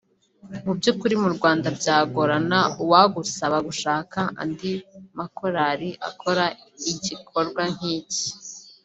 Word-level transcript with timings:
Mu 0.65 0.71
by’ukuri 0.77 1.15
mu 1.23 1.29
Rwanda 1.35 1.67
byagorana 1.79 2.59
uwagusaba 2.83 3.57
gushaka 3.67 4.19
andi 4.41 4.71
makorali 5.17 5.89
akora 6.09 6.45
igikorwa 6.91 7.63
nk’iki 7.73 8.27